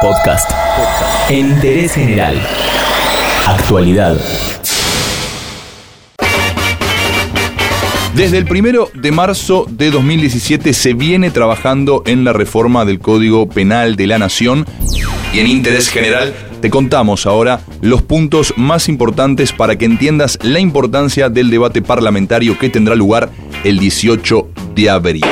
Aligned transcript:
Podcast. 0.00 0.50
Interés 1.30 1.92
general. 1.92 2.40
Actualidad. 3.46 4.16
Desde 8.14 8.38
el 8.38 8.46
primero 8.46 8.88
de 8.94 9.12
marzo 9.12 9.66
de 9.68 9.90
2017 9.90 10.72
se 10.72 10.94
viene 10.94 11.30
trabajando 11.30 12.02
en 12.06 12.24
la 12.24 12.32
reforma 12.32 12.86
del 12.86 12.98
Código 12.98 13.48
Penal 13.48 13.96
de 13.96 14.06
la 14.06 14.18
Nación 14.18 14.64
y 15.34 15.40
en 15.40 15.46
interés 15.46 15.90
general 15.90 16.34
te 16.62 16.70
contamos 16.70 17.26
ahora 17.26 17.60
los 17.82 18.00
puntos 18.00 18.54
más 18.56 18.88
importantes 18.88 19.52
para 19.52 19.76
que 19.76 19.84
entiendas 19.84 20.38
la 20.42 20.60
importancia 20.60 21.28
del 21.28 21.50
debate 21.50 21.82
parlamentario 21.82 22.58
que 22.58 22.70
tendrá 22.70 22.94
lugar 22.94 23.30
el 23.64 23.78
18 23.78 24.48
de 24.74 24.90
abril. 24.90 25.24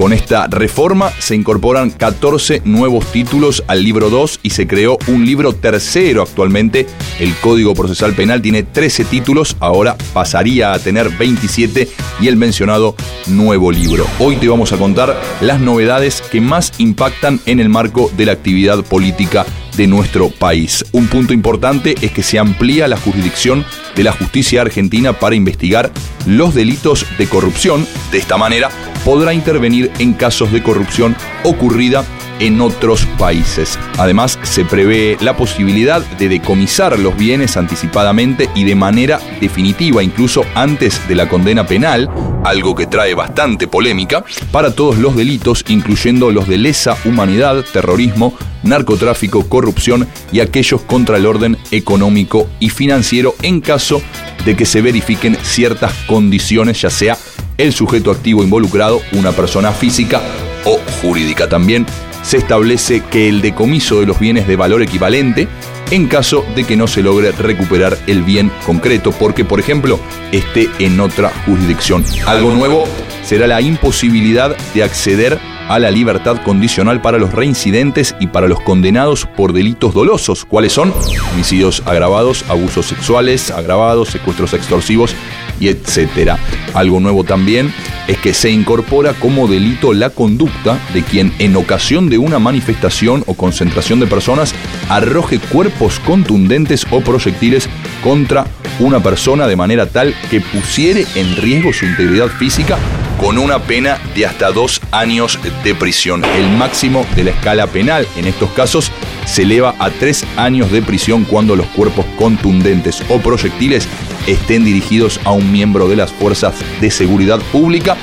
Con 0.00 0.14
esta 0.14 0.46
reforma 0.46 1.12
se 1.18 1.34
incorporan 1.34 1.90
14 1.90 2.62
nuevos 2.64 3.12
títulos 3.12 3.62
al 3.66 3.84
libro 3.84 4.08
2 4.08 4.40
y 4.42 4.48
se 4.48 4.66
creó 4.66 4.96
un 5.08 5.26
libro 5.26 5.52
tercero 5.52 6.22
actualmente. 6.22 6.86
El 7.18 7.34
Código 7.34 7.74
Procesal 7.74 8.14
Penal 8.14 8.40
tiene 8.40 8.62
13 8.62 9.04
títulos, 9.04 9.58
ahora 9.60 9.98
pasaría 10.14 10.72
a 10.72 10.78
tener 10.78 11.10
27 11.10 11.86
y 12.18 12.28
el 12.28 12.36
mencionado 12.38 12.96
nuevo 13.26 13.70
libro. 13.70 14.06
Hoy 14.20 14.36
te 14.36 14.48
vamos 14.48 14.72
a 14.72 14.78
contar 14.78 15.20
las 15.42 15.60
novedades 15.60 16.22
que 16.22 16.40
más 16.40 16.72
impactan 16.78 17.38
en 17.44 17.60
el 17.60 17.68
marco 17.68 18.10
de 18.16 18.24
la 18.24 18.32
actividad 18.32 18.82
política 18.82 19.44
de 19.76 19.86
nuestro 19.86 20.30
país. 20.30 20.82
Un 20.92 21.08
punto 21.08 21.34
importante 21.34 21.94
es 22.00 22.10
que 22.10 22.22
se 22.22 22.38
amplía 22.38 22.88
la 22.88 22.96
jurisdicción 22.96 23.66
de 23.94 24.04
la 24.04 24.12
justicia 24.12 24.62
argentina 24.62 25.12
para 25.12 25.34
investigar 25.34 25.92
los 26.26 26.54
delitos 26.54 27.06
de 27.18 27.28
corrupción. 27.28 27.86
De 28.12 28.18
esta 28.18 28.36
manera 28.36 28.70
podrá 29.04 29.32
intervenir 29.32 29.90
en 29.98 30.12
casos 30.14 30.52
de 30.52 30.62
corrupción 30.62 31.16
ocurrida 31.44 32.04
en 32.40 32.60
otros 32.60 33.04
países. 33.18 33.78
Además, 33.98 34.38
se 34.42 34.64
prevé 34.64 35.16
la 35.20 35.36
posibilidad 35.36 36.00
de 36.02 36.28
decomisar 36.28 36.98
los 36.98 37.16
bienes 37.16 37.56
anticipadamente 37.56 38.48
y 38.54 38.64
de 38.64 38.74
manera 38.74 39.20
definitiva, 39.40 40.02
incluso 40.02 40.44
antes 40.54 41.06
de 41.06 41.14
la 41.14 41.28
condena 41.28 41.66
penal, 41.66 42.10
algo 42.44 42.74
que 42.74 42.86
trae 42.86 43.14
bastante 43.14 43.68
polémica, 43.68 44.24
para 44.50 44.74
todos 44.74 44.98
los 44.98 45.14
delitos, 45.14 45.64
incluyendo 45.68 46.30
los 46.30 46.48
de 46.48 46.58
lesa 46.58 46.96
humanidad, 47.04 47.64
terrorismo, 47.72 48.34
narcotráfico, 48.62 49.48
corrupción 49.48 50.08
y 50.32 50.40
aquellos 50.40 50.80
contra 50.82 51.18
el 51.18 51.26
orden 51.26 51.56
económico 51.70 52.48
y 52.58 52.70
financiero 52.70 53.34
en 53.42 53.60
caso 53.60 54.02
de 54.44 54.56
que 54.56 54.66
se 54.66 54.80
verifiquen 54.82 55.36
ciertas 55.42 55.92
condiciones, 56.06 56.80
ya 56.80 56.90
sea 56.90 57.16
el 57.58 57.72
sujeto 57.72 58.10
activo 58.10 58.42
involucrado, 58.42 59.00
una 59.12 59.32
persona 59.32 59.72
física 59.72 60.20
o 60.64 60.78
jurídica. 61.00 61.48
También 61.48 61.86
se 62.22 62.38
establece 62.38 63.02
que 63.10 63.28
el 63.28 63.40
decomiso 63.40 64.00
de 64.00 64.06
los 64.06 64.18
bienes 64.18 64.46
de 64.46 64.56
valor 64.56 64.82
equivalente 64.82 65.48
en 65.90 66.06
caso 66.06 66.44
de 66.54 66.64
que 66.64 66.76
no 66.76 66.86
se 66.86 67.02
logre 67.02 67.32
recuperar 67.32 67.98
el 68.06 68.22
bien 68.22 68.50
concreto, 68.64 69.12
porque 69.12 69.44
por 69.44 69.60
ejemplo 69.60 69.98
esté 70.30 70.68
en 70.78 71.00
otra 71.00 71.32
jurisdicción. 71.44 72.04
Algo 72.26 72.52
nuevo 72.52 72.84
será 73.24 73.46
la 73.46 73.60
imposibilidad 73.60 74.56
de 74.74 74.82
acceder 74.82 75.38
a 75.70 75.78
la 75.78 75.92
libertad 75.92 76.42
condicional 76.42 77.00
para 77.00 77.16
los 77.16 77.32
reincidentes 77.32 78.16
y 78.18 78.26
para 78.26 78.48
los 78.48 78.58
condenados 78.60 79.26
por 79.36 79.52
delitos 79.52 79.94
dolosos, 79.94 80.44
cuáles 80.44 80.72
son 80.72 80.92
homicidios 81.32 81.84
agravados, 81.86 82.44
abusos 82.48 82.86
sexuales 82.86 83.52
agravados, 83.52 84.08
secuestros 84.08 84.52
extorsivos 84.52 85.14
y 85.60 85.68
etcétera. 85.68 86.40
Algo 86.74 86.98
nuevo 86.98 87.22
también 87.22 87.72
es 88.08 88.18
que 88.18 88.34
se 88.34 88.50
incorpora 88.50 89.12
como 89.14 89.46
delito 89.46 89.92
la 89.92 90.10
conducta 90.10 90.76
de 90.92 91.04
quien 91.04 91.32
en 91.38 91.54
ocasión 91.54 92.10
de 92.10 92.18
una 92.18 92.40
manifestación 92.40 93.22
o 93.28 93.34
concentración 93.34 94.00
de 94.00 94.08
personas 94.08 94.56
arroje 94.88 95.38
cuerpos 95.38 96.00
contundentes 96.00 96.84
o 96.90 97.00
proyectiles 97.00 97.68
contra 98.02 98.44
una 98.80 99.00
persona 99.00 99.46
de 99.46 99.54
manera 99.54 99.86
tal 99.86 100.16
que 100.30 100.40
pusiere 100.40 101.06
en 101.14 101.36
riesgo 101.36 101.72
su 101.72 101.86
integridad 101.86 102.26
física 102.26 102.76
con 103.20 103.36
una 103.36 103.58
pena 103.58 103.98
de 104.14 104.24
hasta 104.24 104.50
dos 104.50 104.80
años 104.90 105.38
de 105.62 105.74
prisión. 105.74 106.24
El 106.24 106.48
máximo 106.56 107.04
de 107.14 107.24
la 107.24 107.30
escala 107.32 107.66
penal 107.66 108.08
en 108.16 108.26
estos 108.26 108.48
casos 108.52 108.90
se 109.26 109.42
eleva 109.42 109.74
a 109.78 109.90
tres 109.90 110.24
años 110.36 110.72
de 110.72 110.80
prisión 110.80 111.24
cuando 111.24 111.54
los 111.54 111.66
cuerpos 111.66 112.06
contundentes 112.18 113.02
o 113.10 113.18
proyectiles 113.18 113.86
estén 114.26 114.64
dirigidos 114.64 115.20
a 115.24 115.32
un 115.32 115.52
miembro 115.52 115.86
de 115.86 115.96
las 115.96 116.10
fuerzas 116.10 116.54
de 116.80 116.90
seguridad 116.90 117.40
pública 117.52 117.94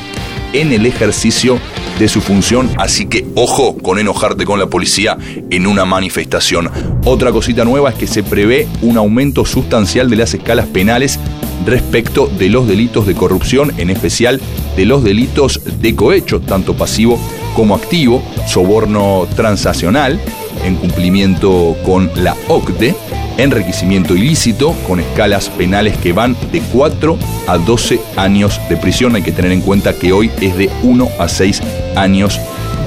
en 0.54 0.72
el 0.72 0.86
ejercicio 0.86 1.60
de 1.98 2.08
su 2.08 2.22
función, 2.22 2.70
así 2.78 3.08
que 3.08 3.26
ojo 3.36 3.76
con 3.76 3.98
enojarte 3.98 4.46
con 4.46 4.60
la 4.60 4.68
policía 4.68 5.18
en 5.50 5.66
una 5.66 5.84
manifestación. 5.84 6.70
Otra 7.06 7.32
cosita 7.32 7.66
nueva 7.66 7.90
es 7.90 7.96
que 7.96 8.06
se 8.06 8.22
prevé 8.22 8.68
un 8.84 8.98
aumento 8.98 9.46
sustancial 9.46 10.12
de 10.12 10.16
las 10.16 10.36
escalas 10.36 10.68
penales 10.68 11.20
respecto 11.66 12.28
de 12.28 12.50
los 12.50 12.68
delitos 12.68 13.08
de 13.08 13.16
corrupción, 13.16 13.74
en 13.78 13.90
especial 13.90 14.40
de 14.76 14.86
los 14.86 15.04
delitos 15.04 15.62
de 15.82 15.96
cohecho, 15.96 16.40
tanto 16.40 16.76
pasivo 16.76 17.20
como 17.56 17.76
activo, 17.76 18.22
soborno 18.48 19.28
transaccional, 19.36 20.20
en 20.64 20.76
cumplimiento 20.76 21.76
con 21.86 22.10
la 22.16 22.36
OCDE, 22.48 22.96
enriquecimiento 23.38 24.16
ilícito 24.16 24.74
con 24.88 25.00
escalas 25.00 25.50
penales 25.50 25.98
que 25.98 26.14
van 26.14 26.36
de 26.52 26.62
4 26.62 27.18
a 27.48 27.58
12 27.58 28.00
años 28.16 28.60
de 28.70 28.78
prisión. 28.78 29.16
Hay 29.16 29.22
que 29.22 29.32
tener 29.32 29.52
en 29.52 29.62
cuenta 29.62 29.94
que 29.94 30.12
hoy 30.12 30.32
es 30.42 30.58
de 30.58 30.70
1 30.84 31.10
a 31.20 31.28
6 31.28 31.62
años 31.96 32.40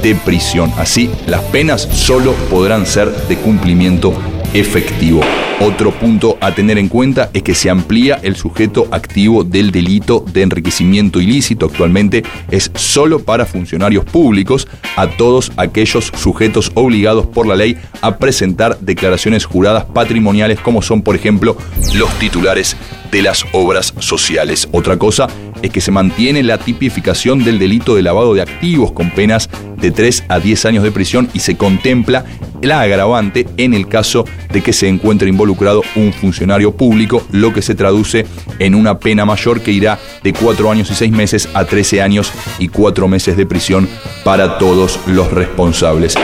de 0.02 0.14
prisión. 0.14 0.72
Así, 0.76 1.10
las 1.26 1.42
penas 1.42 1.88
solo 1.92 2.32
podrán 2.50 2.86
ser 2.86 3.10
de 3.28 3.36
cumplimiento 3.36 4.12
efectivo. 4.54 5.20
Otro 5.60 5.90
punto 5.92 6.38
a 6.40 6.54
tener 6.54 6.78
en 6.78 6.88
cuenta 6.88 7.30
es 7.34 7.42
que 7.42 7.54
se 7.54 7.70
amplía 7.70 8.18
el 8.22 8.36
sujeto 8.36 8.88
activo 8.90 9.44
del 9.44 9.70
delito 9.70 10.24
de 10.32 10.42
enriquecimiento 10.42 11.20
ilícito. 11.20 11.66
Actualmente 11.66 12.22
es 12.50 12.70
solo 12.74 13.20
para 13.20 13.44
funcionarios 13.44 14.04
públicos, 14.04 14.66
a 14.96 15.06
todos 15.06 15.52
aquellos 15.56 16.12
sujetos 16.16 16.72
obligados 16.74 17.26
por 17.26 17.46
la 17.46 17.56
ley 17.56 17.76
a 18.00 18.16
presentar 18.16 18.78
declaraciones 18.80 19.44
juradas 19.44 19.84
patrimoniales 19.84 20.58
como 20.60 20.82
son, 20.82 21.02
por 21.02 21.14
ejemplo, 21.14 21.56
los 21.94 22.10
titulares 22.18 22.76
de 23.10 23.22
las 23.22 23.44
obras 23.52 23.94
sociales. 23.98 24.68
Otra 24.72 24.96
cosa 24.96 25.28
es 25.62 25.70
que 25.70 25.80
se 25.80 25.90
mantiene 25.90 26.42
la 26.42 26.58
tipificación 26.58 27.44
del 27.44 27.58
delito 27.58 27.94
de 27.94 28.02
lavado 28.02 28.34
de 28.34 28.42
activos 28.42 28.92
con 28.92 29.10
penas 29.10 29.48
de 29.76 29.90
3 29.90 30.24
a 30.28 30.38
10 30.38 30.64
años 30.66 30.84
de 30.84 30.92
prisión 30.92 31.28
y 31.32 31.40
se 31.40 31.56
contempla 31.56 32.24
la 32.62 32.80
agravante 32.82 33.46
en 33.56 33.74
el 33.74 33.88
caso 33.88 34.24
de 34.52 34.62
que 34.62 34.72
se 34.72 34.88
encuentre 34.88 35.28
involucrado 35.28 35.82
un 35.96 36.12
funcionario 36.12 36.72
público, 36.72 37.26
lo 37.30 37.52
que 37.52 37.62
se 37.62 37.74
traduce 37.74 38.26
en 38.58 38.74
una 38.74 38.98
pena 38.98 39.24
mayor 39.24 39.60
que 39.60 39.72
irá 39.72 39.98
de 40.22 40.32
4 40.32 40.70
años 40.70 40.90
y 40.90 40.94
6 40.94 41.12
meses 41.12 41.48
a 41.54 41.64
13 41.64 42.02
años 42.02 42.32
y 42.58 42.68
4 42.68 43.08
meses 43.08 43.36
de 43.36 43.46
prisión 43.46 43.88
para 44.24 44.58
todos 44.58 45.00
los 45.06 45.30
responsables. 45.32 46.14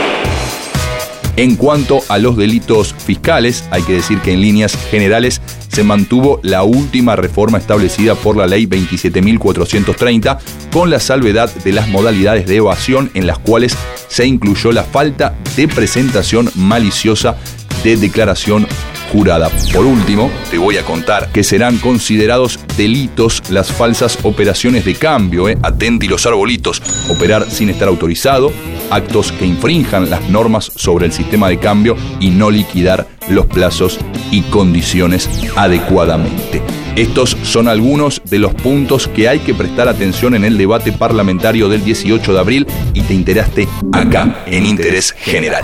En 1.37 1.55
cuanto 1.55 1.99
a 2.09 2.17
los 2.17 2.35
delitos 2.35 2.95
fiscales, 2.95 3.63
hay 3.69 3.83
que 3.83 3.93
decir 3.93 4.19
que 4.21 4.33
en 4.33 4.41
líneas 4.41 4.75
generales 4.89 5.39
se 5.67 5.83
mantuvo 5.83 6.39
la 6.41 6.63
última 6.63 7.15
reforma 7.15 7.59
establecida 7.59 8.15
por 8.15 8.35
la 8.35 8.47
ley 8.47 8.65
27.430 8.65 10.39
con 10.71 10.89
la 10.89 10.99
salvedad 10.99 11.53
de 11.53 11.73
las 11.73 11.89
modalidades 11.89 12.47
de 12.47 12.55
evasión 12.55 13.11
en 13.13 13.27
las 13.27 13.37
cuales 13.37 13.77
se 14.07 14.25
incluyó 14.25 14.71
la 14.71 14.83
falta 14.83 15.35
de 15.55 15.67
presentación 15.67 16.49
maliciosa 16.55 17.37
de 17.83 17.97
declaración 17.97 18.65
jurada. 19.11 19.49
Por 19.73 19.85
último, 19.85 20.31
te 20.49 20.57
voy 20.57 20.77
a 20.77 20.83
contar 20.83 21.31
que 21.31 21.43
serán 21.43 21.77
considerados 21.77 22.59
delitos 22.77 23.41
las 23.49 23.71
falsas 23.71 24.19
operaciones 24.23 24.85
de 24.85 24.95
cambio, 24.95 25.49
¿eh? 25.49 25.57
atenti 25.61 26.07
los 26.07 26.25
arbolitos, 26.25 26.81
operar 27.09 27.49
sin 27.49 27.69
estar 27.69 27.87
autorizado, 27.87 28.51
actos 28.89 29.31
que 29.31 29.45
infrinjan 29.45 30.09
las 30.09 30.29
normas 30.29 30.71
sobre 30.75 31.05
el 31.05 31.11
sistema 31.11 31.49
de 31.49 31.59
cambio 31.59 31.95
y 32.19 32.29
no 32.29 32.51
liquidar 32.51 33.07
los 33.29 33.45
plazos 33.45 33.99
y 34.31 34.41
condiciones 34.43 35.29
adecuadamente. 35.55 36.61
Estos 36.95 37.37
son 37.43 37.67
algunos 37.67 38.23
de 38.25 38.39
los 38.39 38.55
puntos 38.55 39.07
que 39.07 39.29
hay 39.29 39.39
que 39.39 39.53
prestar 39.53 39.87
atención 39.87 40.33
en 40.33 40.43
el 40.43 40.57
debate 40.57 40.91
parlamentario 40.91 41.69
del 41.69 41.83
18 41.83 42.33
de 42.33 42.39
abril 42.39 42.67
y 42.93 43.01
te 43.01 43.13
enteraste 43.13 43.67
acá 43.93 44.43
en 44.47 44.65
Interés 44.65 45.11
General. 45.11 45.63